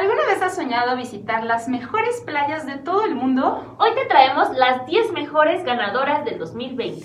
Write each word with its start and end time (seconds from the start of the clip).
¿Alguna 0.00 0.24
vez 0.24 0.40
has 0.40 0.56
soñado 0.56 0.96
visitar 0.96 1.44
las 1.44 1.68
mejores 1.68 2.22
playas 2.22 2.64
de 2.64 2.78
todo 2.78 3.04
el 3.04 3.14
mundo? 3.14 3.76
Hoy 3.78 3.90
te 3.94 4.06
traemos 4.06 4.48
las 4.56 4.86
10 4.86 5.12
mejores 5.12 5.62
ganadoras 5.62 6.24
del 6.24 6.38
2020. 6.38 7.04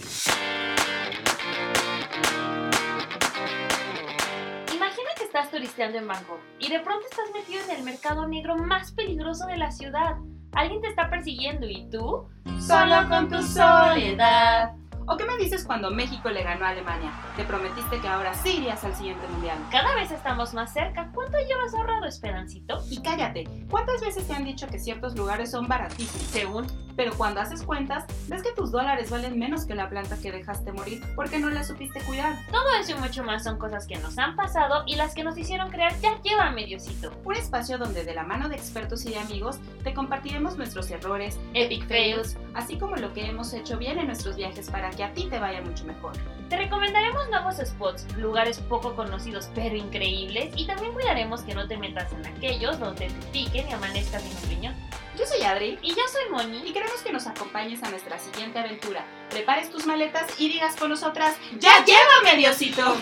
Imagina 4.74 5.10
que 5.18 5.26
estás 5.26 5.52
turisteando 5.52 5.98
en 5.98 6.08
Bangkok 6.08 6.40
y 6.58 6.70
de 6.70 6.80
pronto 6.80 7.06
estás 7.12 7.26
metido 7.34 7.62
en 7.66 7.72
el 7.72 7.84
mercado 7.84 8.30
negro 8.30 8.56
más 8.56 8.94
peligroso 8.94 9.46
de 9.46 9.58
la 9.58 9.72
ciudad. 9.72 10.16
Alguien 10.54 10.82
te 10.82 10.88
está 10.88 11.10
persiguiendo 11.10 11.68
y 11.68 11.90
tú, 11.90 12.30
solo 12.62 13.10
con 13.10 13.28
tu 13.28 13.44
soledad. 13.44 14.72
¿O 15.08 15.18
qué 15.18 15.26
me 15.26 15.38
dices 15.38 15.64
cuando 15.64 15.92
México 15.92 16.30
le 16.30 16.42
ganó 16.44 16.66
a 16.66 16.70
Alemania? 16.70 17.12
Te 17.36 17.44
prometiste 17.44 18.00
que 18.00 18.08
ahora 18.08 18.34
sí 18.34 18.58
irías 18.58 18.84
al 18.84 18.96
siguiente 18.96 19.28
mundial. 19.28 19.58
Cada 19.70 19.94
vez 19.96 20.12
estamos 20.12 20.54
más 20.56 20.74
cerca. 20.74 21.12
¿Cuánto 21.14 21.38
llevas 21.38 21.76
ahorrado, 21.76 22.06
Esperancito? 22.06 22.84
Y 22.90 23.02
cállate, 23.02 23.44
¿cuántas 23.70 24.02
veces 24.02 24.28
te 24.28 24.34
han 24.34 24.46
dicho 24.46 24.68
que 24.68 24.80
ciertos 24.80 25.16
lugares 25.16 25.52
son 25.52 25.68
baratísimos? 25.68 26.28
Según. 26.28 26.85
Pero 26.96 27.14
cuando 27.18 27.42
haces 27.42 27.64
cuentas, 27.64 28.06
ves 28.28 28.42
que 28.42 28.54
tus 28.54 28.72
dólares 28.72 29.10
valen 29.10 29.38
menos 29.38 29.66
que 29.66 29.76
la 29.76 29.90
planta 29.90 30.18
que 30.18 30.32
dejaste 30.32 30.72
morir 30.72 31.04
porque 31.16 31.40
no 31.40 31.50
la 31.50 31.64
supiste 31.64 32.02
cuidar. 32.02 32.36
Todo 32.52 32.66
eso 32.80 32.92
y 32.92 33.00
mucho 33.00 33.24
más 33.24 33.44
son 33.44 33.58
cosas 33.58 33.86
que 33.88 33.98
nos 33.98 34.18
han 34.18 34.36
pasado 34.36 34.84
y 34.86 34.96
las 34.96 35.14
que 35.14 35.24
nos 35.24 35.38
hicieron 35.38 35.70
crear 35.70 36.00
ya 36.00 36.22
lleva 36.22 36.52
mediocito. 36.52 37.12
Un 37.24 37.36
espacio 37.36 37.78
donde 37.78 38.04
de 38.04 38.16
la 38.16 38.24
mano 38.24 38.50
de 38.50 38.56
expertos 38.56 39.06
y 39.06 39.10
de 39.10 39.20
amigos 39.20 39.60
te 39.84 39.94
compartiremos 39.94 40.58
nuestros 40.58 40.90
errores, 40.92 41.40
epic 41.54 41.88
fails, 41.88 42.38
así 42.54 42.78
como 42.78 42.96
lo 42.96 43.14
que 43.14 43.26
hemos 43.26 43.54
hecho 43.54 43.78
bien 43.78 44.00
en 44.00 44.08
nuestros 44.08 44.36
viajes 44.36 44.70
para 44.70 44.90
que 44.92 45.04
a 45.04 45.14
ti 45.14 45.28
te 45.30 45.40
vaya 45.40 45.62
mucho 45.62 45.86
mejor. 45.86 46.14
Te 46.50 46.58
recomendaremos 46.58 47.30
nuevos 47.30 47.58
spots, 47.58 48.06
lugares 48.18 48.60
poco 48.60 48.96
conocidos 48.96 49.50
pero 49.56 49.76
increíbles 49.76 50.54
y 50.56 50.68
también 50.68 50.94
cuidaremos 50.94 51.42
que 51.42 51.56
no 51.56 51.68
te 51.68 51.78
metas 51.78 52.14
en 52.14 52.26
aquellos 52.26 52.80
donde 52.80 53.08
te 53.08 53.28
piquen 53.32 53.68
y 53.68 53.74
amanezcas 53.74 54.24
en 54.24 54.38
un 54.38 54.50
riñón. 54.50 54.85
Yo 55.18 55.26
soy 55.26 55.44
Adri 55.44 55.80
y 55.82 55.90
yo 55.90 56.02
soy 56.12 56.30
Moni 56.30 56.62
y 56.68 56.74
queremos 56.74 57.02
que 57.02 57.14
nos 57.14 57.26
acompañes 57.26 57.82
a 57.84 57.90
nuestra 57.90 58.20
siguiente 58.20 58.60
aventura. 58.60 59.06
Prepares 59.30 59.70
tus 59.70 59.86
maletas 59.86 60.26
y 60.40 60.50
digas 60.50 60.76
con 60.76 60.90
nosotras, 60.90 61.36
¡Ya 61.60 61.86
llévame, 61.86 62.38
Diosito! 62.38 62.98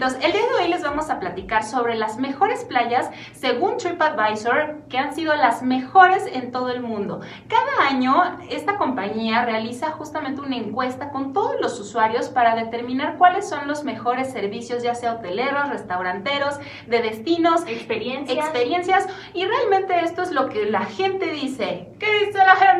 El 0.00 0.32
día 0.32 0.40
de 0.40 0.62
hoy 0.64 0.68
les 0.70 0.82
vamos 0.82 1.10
a 1.10 1.20
platicar 1.20 1.62
sobre 1.62 1.94
las 1.94 2.16
mejores 2.16 2.64
playas 2.64 3.10
según 3.34 3.76
TripAdvisor 3.76 4.78
que 4.88 4.96
han 4.96 5.14
sido 5.14 5.34
las 5.36 5.62
mejores 5.62 6.24
en 6.32 6.52
todo 6.52 6.70
el 6.70 6.80
mundo. 6.80 7.20
Cada 7.48 7.86
año 7.86 8.38
esta 8.48 8.78
compañía 8.78 9.44
realiza 9.44 9.90
justamente 9.90 10.40
una 10.40 10.56
encuesta 10.56 11.10
con 11.10 11.34
todos 11.34 11.60
los 11.60 11.78
usuarios 11.78 12.30
para 12.30 12.56
determinar 12.56 13.18
cuáles 13.18 13.46
son 13.46 13.68
los 13.68 13.84
mejores 13.84 14.32
servicios, 14.32 14.82
ya 14.82 14.94
sea 14.94 15.16
hoteleros, 15.16 15.68
restauranteros, 15.68 16.58
de 16.86 17.02
destinos, 17.02 17.66
experiencias. 17.66 18.38
experiencias 18.38 19.06
y 19.34 19.44
realmente 19.44 20.00
esto 20.00 20.22
es 20.22 20.30
lo 20.30 20.48
que 20.48 20.64
la 20.64 20.86
gente 20.86 21.26
dice. 21.26 21.90
¿Qué 21.98 22.24
dice 22.24 22.38
la 22.38 22.56
gente? 22.56 22.79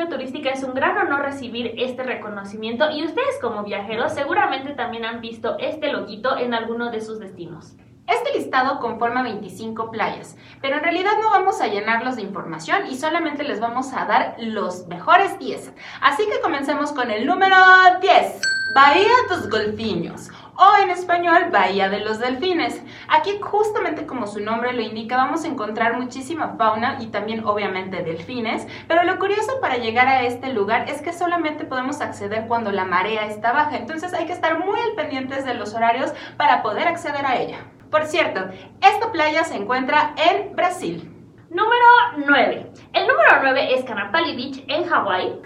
Industria 0.00 0.18
turística 0.18 0.50
es 0.50 0.62
un 0.62 0.74
gran 0.74 0.96
honor 0.96 1.22
recibir 1.22 1.74
este 1.76 2.02
reconocimiento 2.02 2.90
y 2.90 3.04
ustedes 3.04 3.38
como 3.40 3.64
viajeros 3.64 4.12
seguramente 4.12 4.72
también 4.72 5.04
han 5.04 5.20
visto 5.20 5.58
este 5.58 5.92
loguito 5.92 6.38
en 6.38 6.54
alguno 6.54 6.90
de 6.90 7.00
sus 7.02 7.18
destinos. 7.18 7.74
Este 8.06 8.36
listado 8.36 8.80
conforma 8.80 9.22
25 9.22 9.90
playas, 9.90 10.36
pero 10.62 10.78
en 10.78 10.82
realidad 10.82 11.12
no 11.22 11.30
vamos 11.30 11.60
a 11.60 11.68
llenarlos 11.68 12.16
de 12.16 12.22
información 12.22 12.86
y 12.88 12.96
solamente 12.96 13.44
les 13.44 13.60
vamos 13.60 13.92
a 13.92 14.06
dar 14.06 14.36
los 14.38 14.86
mejores 14.88 15.38
10. 15.38 15.72
Así 16.00 16.24
que 16.24 16.40
comencemos 16.40 16.92
con 16.92 17.10
el 17.10 17.26
número 17.26 17.56
10, 18.00 18.40
Bahía 18.74 19.12
dos 19.28 19.50
Golfiños 19.50 20.30
o 20.60 20.76
en 20.82 20.90
español 20.90 21.46
Bahía 21.50 21.88
de 21.88 22.00
los 22.00 22.18
Delfines. 22.18 22.82
Aquí 23.08 23.38
justamente 23.40 24.06
como 24.06 24.26
su 24.26 24.40
nombre 24.40 24.74
lo 24.74 24.82
indica 24.82 25.16
vamos 25.16 25.44
a 25.44 25.48
encontrar 25.48 25.98
muchísima 25.98 26.54
fauna 26.58 26.98
y 27.00 27.06
también 27.06 27.44
obviamente 27.46 28.02
delfines, 28.02 28.66
pero 28.86 29.04
lo 29.04 29.18
curioso 29.18 29.58
para 29.62 29.78
llegar 29.78 30.06
a 30.06 30.22
este 30.22 30.52
lugar 30.52 30.88
es 30.90 31.00
que 31.00 31.14
solamente 31.14 31.64
podemos 31.64 32.02
acceder 32.02 32.46
cuando 32.46 32.72
la 32.72 32.84
marea 32.84 33.26
está 33.26 33.52
baja, 33.52 33.78
entonces 33.78 34.12
hay 34.12 34.26
que 34.26 34.34
estar 34.34 34.58
muy 34.58 34.78
al 34.78 34.92
pendientes 34.96 35.46
de 35.46 35.54
los 35.54 35.72
horarios 35.74 36.12
para 36.36 36.62
poder 36.62 36.86
acceder 36.88 37.24
a 37.24 37.40
ella. 37.40 37.58
Por 37.90 38.04
cierto, 38.04 38.50
esta 38.82 39.10
playa 39.12 39.44
se 39.44 39.56
encuentra 39.56 40.14
en 40.16 40.54
Brasil. 40.54 41.10
Número 41.48 41.86
9. 42.18 42.70
El 42.92 43.06
número 43.08 43.30
9 43.42 43.74
es 43.74 43.84
Canapali 43.84 44.36
Beach 44.36 44.64
en 44.68 44.86
Hawái. 44.86 45.40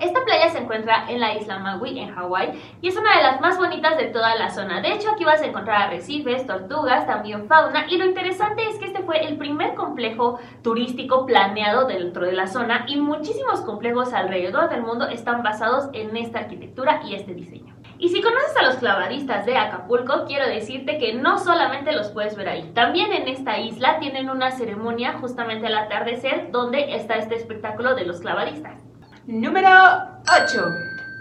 Esta 0.00 0.24
playa 0.24 0.50
se 0.50 0.58
encuentra 0.58 1.08
en 1.08 1.20
la 1.20 1.34
isla 1.34 1.60
Maui, 1.60 2.00
en 2.00 2.12
Hawái, 2.12 2.78
y 2.80 2.88
es 2.88 2.96
una 2.96 3.16
de 3.16 3.22
las 3.22 3.40
más 3.40 3.56
bonitas 3.56 3.96
de 3.96 4.06
toda 4.06 4.34
la 4.34 4.50
zona. 4.50 4.80
De 4.80 4.92
hecho, 4.92 5.10
aquí 5.10 5.24
vas 5.24 5.40
a 5.40 5.46
encontrar 5.46 5.82
arrecifes, 5.82 6.48
tortugas, 6.48 7.06
también 7.06 7.46
fauna, 7.46 7.86
y 7.88 7.96
lo 7.96 8.06
interesante 8.06 8.68
es 8.68 8.76
que 8.78 8.86
este 8.86 9.04
fue 9.04 9.24
el 9.24 9.38
primer 9.38 9.76
complejo 9.76 10.40
turístico 10.62 11.26
planeado 11.26 11.86
dentro 11.86 12.26
de 12.26 12.32
la 12.32 12.48
zona, 12.48 12.84
y 12.88 12.96
muchísimos 12.96 13.60
complejos 13.60 14.12
alrededor 14.12 14.68
del 14.68 14.82
mundo 14.82 15.06
están 15.06 15.44
basados 15.44 15.90
en 15.92 16.16
esta 16.16 16.40
arquitectura 16.40 17.02
y 17.04 17.14
este 17.14 17.34
diseño. 17.34 17.73
Y 18.04 18.10
si 18.10 18.20
conoces 18.20 18.54
a 18.58 18.64
los 18.64 18.74
clavadistas 18.74 19.46
de 19.46 19.56
Acapulco, 19.56 20.26
quiero 20.26 20.46
decirte 20.46 20.98
que 20.98 21.14
no 21.14 21.38
solamente 21.38 21.90
los 21.92 22.08
puedes 22.08 22.36
ver 22.36 22.50
ahí, 22.50 22.70
también 22.74 23.14
en 23.14 23.28
esta 23.28 23.58
isla 23.58 23.98
tienen 23.98 24.28
una 24.28 24.50
ceremonia 24.50 25.14
justamente 25.22 25.68
al 25.68 25.74
atardecer 25.74 26.50
donde 26.50 26.96
está 26.96 27.14
este 27.14 27.36
espectáculo 27.36 27.94
de 27.94 28.04
los 28.04 28.20
clavadistas. 28.20 28.82
Número 29.24 29.70
8. 30.38 30.64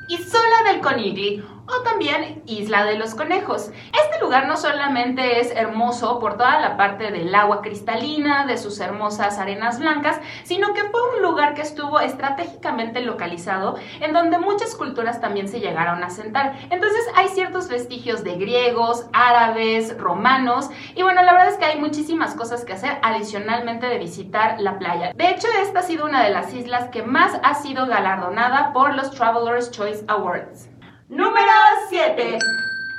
Isola 0.10 0.74
del 0.74 0.82
Conigli 0.82 1.42
o 1.68 1.82
también 1.84 2.44
Isla 2.46 2.86
de 2.86 2.98
los 2.98 3.16
Conejos. 3.16 3.72
Este 3.94 4.20
lugar 4.22 4.48
no 4.48 4.58
solamente 4.58 5.40
es 5.40 5.52
hermoso 5.52 6.20
por 6.20 6.38
toda 6.38 6.60
la 6.60 6.78
parte 6.78 7.12
del 7.12 7.34
agua 7.34 7.62
cristalina, 7.62 8.46
de 8.46 8.58
sus 8.58 8.80
hermosas 8.80 9.38
arenas 9.38 9.80
blancas, 9.80 10.20
sino 10.44 10.74
que 10.74 10.84
fue 10.84 11.16
un 11.16 11.22
lugar 11.22 11.54
que 11.54 11.62
estuvo 11.62 12.00
estratégicamente 12.00 13.02
localizado 13.02 13.76
en 14.02 14.14
donde 14.14 14.38
muchas 14.38 14.76
culturas 14.76 15.22
también 15.22 15.48
se 15.48 15.60
llegaron 15.60 16.04
a 16.04 16.10
sentar. 16.10 16.56
Entonces 16.70 17.06
hay 17.16 17.30
ciertos 17.30 17.70
vestigios 17.70 18.24
de 18.24 18.36
griegos, 18.36 19.08
árabes, 19.14 19.98
romanos 19.98 20.70
y 20.96 21.04
bueno, 21.04 21.24
la 21.24 21.34
verdad 21.34 21.50
es 21.50 21.58
que 21.58 21.66
hay 21.66 21.80
muchísimas 21.80 22.36
cosas 22.36 22.66
que 22.66 22.74
hacer 22.74 22.98
adicionalmente 23.02 23.88
de 23.88 24.00
visitar 24.00 24.60
la 24.60 24.80
playa. 24.80 25.12
De 25.16 25.30
hecho, 25.30 25.48
esta 25.62 25.80
ha 25.80 25.84
sido 25.84 26.06
una 26.06 26.24
de 26.24 26.32
las 26.32 26.54
islas 26.54 26.90
que 26.90 27.04
más 27.04 27.40
ha 27.44 27.56
sido 27.56 27.86
galardonada 27.88 28.74
por 28.74 28.96
los 28.96 29.12
Travelers 29.12 29.72
Choice 29.72 30.04
Awards. 30.08 30.73
Número 31.10 31.52
7. 31.90 32.40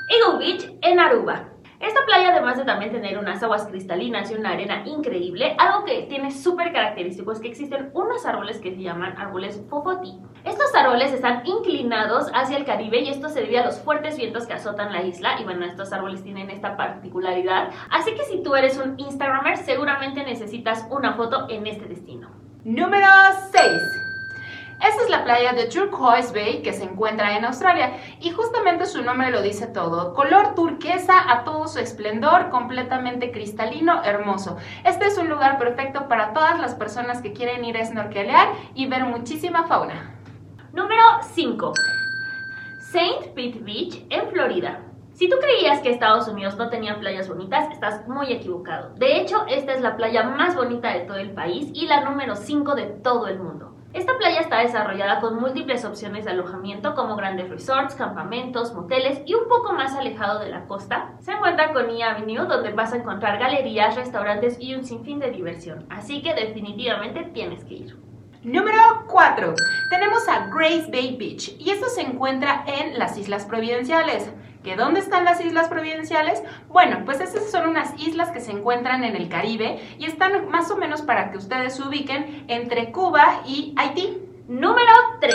Eagle 0.09 0.39
Beach 0.39 0.71
en 0.83 1.01
Aruba. 1.01 1.49
Esta 1.81 2.05
playa, 2.05 2.31
además 2.33 2.59
de 2.59 2.65
también 2.65 2.93
tener 2.93 3.19
unas 3.19 3.43
aguas 3.43 3.67
cristalinas 3.67 4.31
y 4.31 4.35
una 4.35 4.51
arena 4.51 4.83
increíble, 4.87 5.57
algo 5.59 5.85
que 5.85 6.03
tiene 6.03 6.31
súper 6.31 6.73
característico 6.73 7.33
es 7.33 7.41
que 7.41 7.49
existen 7.49 7.91
unos 7.95 8.25
árboles 8.27 8.59
que 8.59 8.75
se 8.75 8.83
llaman 8.83 9.17
árboles 9.19 9.63
fofoti. 9.69 10.19
Estos 10.45 10.75
árboles 10.75 11.13
están 11.13 11.43
inclinados 11.47 12.31
hacia 12.35 12.59
el 12.59 12.67
Caribe 12.67 13.01
y 13.01 13.09
esto 13.09 13.31
se 13.31 13.41
debe 13.41 13.59
a 13.59 13.65
los 13.65 13.81
fuertes 13.81 14.17
vientos 14.19 14.47
que 14.47 14.53
azotan 14.53 14.93
la 14.93 15.03
isla. 15.03 15.41
Y 15.41 15.45
bueno, 15.45 15.65
estos 15.65 15.93
árboles 15.93 16.23
tienen 16.23 16.51
esta 16.51 16.77
particularidad. 16.77 17.71
Así 17.91 18.15
que 18.15 18.25
si 18.25 18.43
tú 18.43 18.55
eres 18.55 18.77
un 18.77 18.99
Instagramer, 18.99 19.57
seguramente 19.57 20.25
necesitas 20.25 20.87
una 20.91 21.15
foto 21.15 21.47
en 21.49 21.67
este 21.67 21.87
destino. 21.87 22.31
Número 22.65 23.09
6. 23.51 24.04
Esta 24.87 25.03
es 25.03 25.09
la 25.09 25.25
playa 25.25 25.55
de 25.55 25.65
Turquoise 25.65 26.35
Bay 26.35 26.61
que 26.61 26.75
se 26.75 26.85
encuentra 26.85 27.39
en 27.39 27.47
Australia 27.47 27.97
y 28.21 28.31
justamente 28.33 28.85
su 28.85 29.03
nombre 29.03 29.31
lo 29.31 29.41
dice 29.41 29.67
todo. 29.67 30.13
Color 30.13 30.55
turquesa 30.55 31.15
a 31.33 31.43
todo 31.43 31.69
su 31.69 31.79
esplendor, 31.79 32.51
completamente 32.51 33.33
cristalino, 33.33 34.03
hermoso. 34.05 34.59
Este 34.85 35.07
es 35.07 35.17
un 35.17 35.31
lugar 35.31 35.59
perfecto 35.59 36.07
para 36.07 36.35
todas 36.35 36.61
las 36.61 36.75
personas 36.75 37.23
que 37.23 37.33
quieren 37.33 37.65
ir 37.65 37.79
a 37.79 37.87
snorkelear 37.87 38.49
y 38.75 38.87
ver 38.87 39.07
muchísima 39.07 39.67
fauna. 39.67 40.17
Número 40.75 41.03
5. 41.33 41.73
Saint 42.93 43.29
Pete 43.35 43.61
Beach 43.61 44.05
en 44.11 44.29
Florida. 44.29 44.81
Si 45.15 45.31
tú 45.31 45.37
creías 45.41 45.81
que 45.81 45.93
Estados 45.93 46.29
Unidos 46.29 46.59
no 46.59 46.69
tenía 46.69 46.99
playas 46.99 47.27
bonitas, 47.27 47.73
estás 47.73 48.07
muy 48.07 48.31
equivocado. 48.31 48.93
De 48.97 49.19
hecho, 49.19 49.47
esta 49.49 49.73
es 49.73 49.81
la 49.81 49.97
playa 49.97 50.25
más 50.25 50.55
bonita 50.55 50.93
de 50.93 51.01
todo 51.01 51.17
el 51.17 51.31
país 51.31 51.71
y 51.73 51.87
la 51.87 52.03
número 52.03 52.37
5 52.37 52.75
de 52.75 52.85
todo 52.85 53.29
el 53.29 53.39
mundo. 53.39 53.75
Esta 53.95 54.19
playa 54.19 54.41
está 54.41 54.59
desarrollada 54.59 55.21
con 55.21 55.41
múltiples 55.41 55.85
opciones 55.85 56.25
de 56.25 56.33
alojamiento 56.33 56.97
como 56.97 57.15
grandes 57.15 57.49
resorts, 57.49 57.95
campamentos, 57.95 58.75
moteles 58.75 59.21
y 59.25 59.35
un 59.35 59.49
poco 59.49 59.73
más 59.73 59.95
alejado 59.95 60.41
de 60.41 60.51
la 60.51 60.65
costa 60.65 61.13
se 61.21 61.31
encuentra 61.31 61.73
Coney 61.73 62.03
Avenue 62.03 62.49
donde 62.49 62.73
vas 62.73 62.93
a 62.93 62.97
encontrar 62.97 63.39
galerías, 63.39 63.95
restaurantes 63.95 64.57
y 64.59 64.75
un 64.75 64.85
sinfín 64.85 65.21
de 65.21 65.31
diversión. 65.31 65.87
Así 65.91 66.23
que 66.23 66.35
definitivamente 66.35 67.23
tienes 67.33 67.63
que 67.65 67.75
ir. 67.75 67.97
Número 68.43 68.79
4. 69.07 69.55
Tenemos 69.91 70.29
a 70.29 70.49
Grace 70.49 70.91
Bay 70.91 71.17
Beach 71.17 71.55
y 71.61 71.71
esto 71.71 71.87
se 71.87 72.03
encuentra 72.03 72.65
en 72.67 72.99
las 72.99 73.17
Islas 73.17 73.47
Providenciales. 73.47 74.29
¿Que 74.65 74.77
dónde 74.77 75.01
están 75.01 75.27
las 75.27 75.45
islas 75.45 75.69
providenciales? 75.69 76.43
Bueno, 76.69 77.03
pues 77.05 77.21
esas 77.21 77.51
son 77.51 77.69
unas 77.69 77.93
islas 78.01 78.31
que 78.31 78.41
se 78.41 78.51
encuentran 78.51 79.05
en 79.05 79.15
el 79.15 79.29
Caribe 79.29 79.79
y 79.99 80.07
están 80.07 80.49
más 80.49 80.71
o 80.71 80.77
menos 80.79 81.03
para 81.03 81.31
que 81.31 81.37
ustedes 81.37 81.77
se 81.77 81.83
ubiquen 81.83 82.47
entre 82.49 82.91
Cuba 82.91 83.43
y 83.47 83.75
Haití. 83.77 84.23
Número 84.49 84.91
3. 85.21 85.35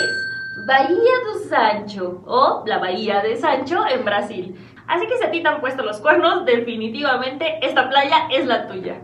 Bahía 0.68 1.12
do 1.26 1.48
Sancho 1.48 2.24
o 2.26 2.64
la 2.66 2.80
Bahía 2.80 3.22
de 3.22 3.38
Sancho 3.38 3.86
en 3.88 4.04
Brasil. 4.04 4.56
Así 4.88 5.06
que 5.06 5.20
si 5.20 5.24
a 5.24 5.30
ti 5.30 5.44
te 5.44 5.48
han 5.48 5.62
puesto 5.62 5.84
los 5.84 6.00
cuernos, 6.00 6.44
definitivamente 6.46 7.60
esta 7.62 7.88
playa 7.88 8.28
es 8.32 8.48
la 8.48 8.68
tuya. 8.68 9.00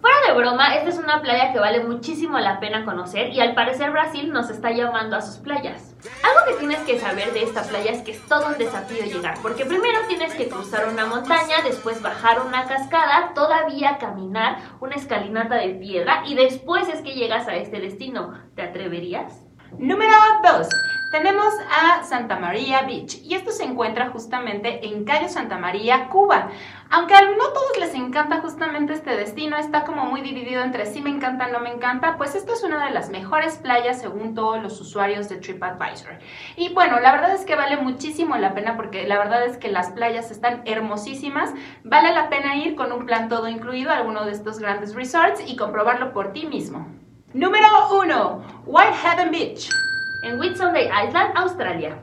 Fuera 0.00 0.16
de 0.26 0.32
broma, 0.34 0.74
esta 0.74 0.88
es 0.88 0.98
una 0.98 1.22
playa 1.22 1.52
que 1.52 1.60
vale 1.60 1.84
muchísimo 1.84 2.40
la 2.40 2.58
pena 2.58 2.84
conocer 2.84 3.32
y 3.32 3.38
al 3.38 3.54
parecer 3.54 3.92
Brasil 3.92 4.32
nos 4.32 4.50
está 4.50 4.72
llamando 4.72 5.14
a 5.14 5.20
sus 5.22 5.36
playas. 5.36 5.91
Algo 6.32 6.46
que 6.46 6.58
tienes 6.58 6.78
que 6.80 6.98
saber 6.98 7.32
de 7.34 7.42
esta 7.42 7.62
playa 7.62 7.90
es 7.90 8.00
que 8.00 8.12
es 8.12 8.26
todo 8.26 8.46
un 8.46 8.56
desafío 8.56 9.04
llegar, 9.04 9.34
porque 9.42 9.66
primero 9.66 9.98
tienes 10.08 10.32
que 10.34 10.48
cruzar 10.48 10.88
una 10.88 11.04
montaña, 11.04 11.56
después 11.62 12.00
bajar 12.00 12.40
una 12.40 12.66
cascada, 12.66 13.34
todavía 13.34 13.98
caminar 13.98 14.58
una 14.80 14.94
escalinata 14.94 15.56
de 15.56 15.74
piedra 15.74 16.22
y 16.26 16.34
después 16.34 16.88
es 16.88 17.02
que 17.02 17.12
llegas 17.12 17.48
a 17.48 17.56
este 17.56 17.80
destino. 17.80 18.32
¿Te 18.54 18.62
atreverías? 18.62 19.44
Número 19.76 20.14
2. 20.42 20.68
Tenemos 21.12 21.52
a 21.70 22.02
Santa 22.04 22.38
María 22.38 22.84
Beach 22.86 23.20
y 23.22 23.34
esto 23.34 23.50
se 23.50 23.64
encuentra 23.64 24.08
justamente 24.08 24.86
en 24.86 25.04
Calle 25.04 25.28
Santa 25.28 25.58
María, 25.58 26.08
Cuba. 26.08 26.48
Aunque 26.88 27.14
a 27.14 27.20
no 27.20 27.48
todos 27.52 27.78
les 27.78 27.94
encanta 27.94 28.40
justamente 28.40 28.94
este 28.94 29.14
destino, 29.14 29.58
está 29.58 29.84
como 29.84 30.06
muy 30.06 30.22
dividido 30.22 30.62
entre 30.62 30.86
sí 30.86 31.02
me 31.02 31.10
encanta, 31.10 31.48
no 31.48 31.60
me 31.60 31.68
encanta, 31.68 32.16
pues 32.16 32.34
esto 32.34 32.54
es 32.54 32.64
una 32.64 32.86
de 32.86 32.92
las 32.92 33.10
mejores 33.10 33.58
playas 33.58 34.00
según 34.00 34.34
todos 34.34 34.62
los 34.62 34.80
usuarios 34.80 35.28
de 35.28 35.36
TripAdvisor. 35.36 36.18
Y 36.56 36.72
bueno, 36.72 36.98
la 36.98 37.12
verdad 37.12 37.34
es 37.34 37.44
que 37.44 37.56
vale 37.56 37.76
muchísimo 37.76 38.38
la 38.38 38.54
pena 38.54 38.76
porque 38.76 39.06
la 39.06 39.18
verdad 39.18 39.44
es 39.44 39.58
que 39.58 39.68
las 39.68 39.90
playas 39.90 40.30
están 40.30 40.62
hermosísimas. 40.64 41.52
Vale 41.84 42.14
la 42.14 42.30
pena 42.30 42.56
ir 42.56 42.74
con 42.74 42.90
un 42.90 43.04
plan 43.04 43.28
todo 43.28 43.48
incluido 43.48 43.90
a 43.90 43.98
alguno 43.98 44.24
de 44.24 44.32
estos 44.32 44.58
grandes 44.58 44.94
resorts 44.94 45.42
y 45.46 45.56
comprobarlo 45.56 46.14
por 46.14 46.32
ti 46.32 46.46
mismo. 46.46 46.88
Número 47.34 47.66
1. 48.00 48.62
Whitehaven 48.64 49.30
Beach 49.30 49.68
en 50.22 50.38
Whitsunday 50.38 50.88
Island, 51.06 51.36
Australia. 51.36 51.98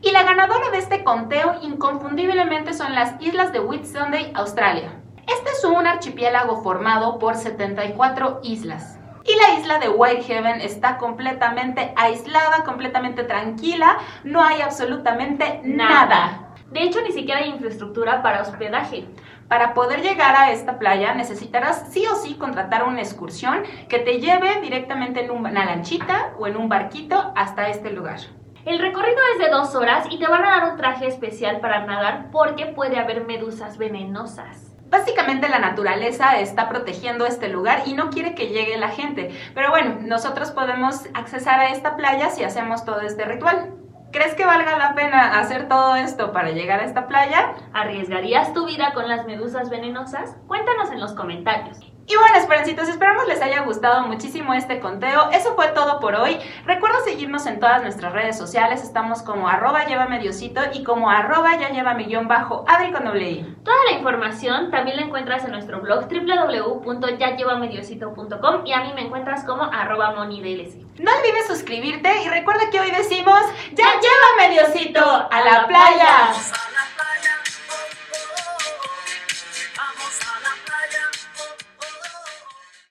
Y 0.00 0.10
la 0.12 0.22
ganadora 0.22 0.70
de 0.70 0.78
este 0.78 1.02
conteo 1.02 1.56
inconfundiblemente 1.62 2.72
son 2.72 2.94
las 2.94 3.20
islas 3.20 3.52
de 3.52 3.60
Whitsunday, 3.60 4.32
Australia. 4.34 4.92
Este 5.26 5.50
es 5.50 5.64
un 5.64 5.86
archipiélago 5.86 6.62
formado 6.62 7.18
por 7.18 7.34
74 7.34 8.40
islas. 8.42 8.98
Y 9.24 9.34
la 9.36 9.58
isla 9.58 9.78
de 9.78 9.88
Whitehaven 9.88 10.60
está 10.60 10.98
completamente 10.98 11.94
aislada, 11.96 12.62
completamente 12.64 13.24
tranquila, 13.24 13.96
no 14.22 14.42
hay 14.42 14.60
absolutamente 14.60 15.62
nada. 15.64 16.50
De 16.70 16.82
hecho, 16.82 17.00
ni 17.00 17.12
siquiera 17.12 17.40
hay 17.40 17.50
infraestructura 17.50 18.22
para 18.22 18.42
hospedaje. 18.42 19.06
Para 19.48 19.74
poder 19.74 20.00
llegar 20.00 20.34
a 20.36 20.50
esta 20.52 20.78
playa 20.78 21.14
necesitarás 21.14 21.86
sí 21.90 22.06
o 22.06 22.14
sí 22.16 22.34
contratar 22.34 22.84
una 22.84 23.00
excursión 23.00 23.62
que 23.88 23.98
te 23.98 24.20
lleve 24.20 24.60
directamente 24.60 25.24
en 25.24 25.30
una 25.30 25.64
lanchita 25.64 26.32
o 26.38 26.46
en 26.46 26.56
un 26.56 26.68
barquito 26.68 27.32
hasta 27.36 27.68
este 27.68 27.90
lugar. 27.90 28.20
El 28.64 28.78
recorrido 28.78 29.18
es 29.34 29.44
de 29.44 29.50
dos 29.50 29.74
horas 29.74 30.06
y 30.10 30.18
te 30.18 30.26
van 30.26 30.44
a 30.44 30.50
dar 30.50 30.70
un 30.70 30.78
traje 30.78 31.06
especial 31.06 31.60
para 31.60 31.84
nadar 31.84 32.30
porque 32.32 32.66
puede 32.66 32.98
haber 32.98 33.26
medusas 33.26 33.76
venenosas. 33.76 34.74
Básicamente 34.88 35.48
la 35.48 35.58
naturaleza 35.58 36.40
está 36.40 36.68
protegiendo 36.68 37.26
este 37.26 37.48
lugar 37.48 37.82
y 37.84 37.92
no 37.92 38.08
quiere 38.08 38.34
que 38.34 38.48
llegue 38.48 38.78
la 38.78 38.88
gente. 38.88 39.30
Pero 39.54 39.70
bueno, 39.70 39.98
nosotros 40.00 40.50
podemos 40.52 41.06
accesar 41.12 41.60
a 41.60 41.68
esta 41.68 41.96
playa 41.96 42.30
si 42.30 42.44
hacemos 42.44 42.84
todo 42.86 43.00
este 43.00 43.24
ritual. 43.24 43.83
¿Crees 44.14 44.36
que 44.36 44.46
valga 44.46 44.78
la 44.78 44.94
pena 44.94 45.40
hacer 45.40 45.66
todo 45.66 45.96
esto 45.96 46.32
para 46.32 46.52
llegar 46.52 46.78
a 46.78 46.84
esta 46.84 47.08
playa? 47.08 47.54
¿Arriesgarías 47.72 48.54
tu 48.54 48.64
vida 48.64 48.92
con 48.94 49.08
las 49.08 49.26
medusas 49.26 49.70
venenosas? 49.70 50.36
Cuéntanos 50.46 50.92
en 50.92 51.00
los 51.00 51.14
comentarios. 51.14 51.80
Y 52.06 52.16
bueno, 52.16 52.36
esperancitos, 52.36 52.86
esperamos 52.88 53.26
les 53.26 53.40
haya 53.40 53.62
gustado 53.62 54.06
muchísimo 54.06 54.52
este 54.52 54.78
conteo. 54.78 55.30
Eso 55.30 55.54
fue 55.54 55.68
todo 55.68 56.00
por 56.00 56.14
hoy. 56.14 56.36
Recuerda 56.66 56.98
seguirnos 57.02 57.46
en 57.46 57.60
todas 57.60 57.80
nuestras 57.82 58.12
redes 58.12 58.36
sociales. 58.36 58.82
Estamos 58.82 59.22
como 59.22 59.48
arroba 59.48 59.86
llévame 59.86 60.18
diosito 60.18 60.60
y 60.74 60.84
como 60.84 61.08
arroba 61.10 61.56
ya 61.56 61.70
lleva 61.70 61.94
millón 61.94 62.28
bajo 62.28 62.66
Adri 62.68 62.92
con 62.92 63.06
doble 63.06 63.46
Toda 63.64 63.78
la 63.90 63.96
información 63.96 64.70
también 64.70 64.98
la 64.98 65.04
encuentras 65.04 65.44
en 65.44 65.52
nuestro 65.52 65.80
blog 65.80 66.06
www.yallevamediosito.com 66.06 68.66
y 68.66 68.72
a 68.72 68.80
mí 68.80 68.92
me 68.94 69.06
encuentras 69.06 69.44
como 69.44 69.62
arroba 69.62 70.12
monidlc. 70.12 70.74
No 70.98 71.10
olvides 71.10 71.46
suscribirte 71.46 72.22
y 72.22 72.28
recuerda 72.28 72.68
que 72.70 72.80
hoy 72.80 72.90
decimos 72.90 73.40
ya 73.72 73.86
llévame 73.94 74.50
diosito 74.52 75.00
a 75.02 75.40
la 75.40 75.66
playa. 75.66 76.34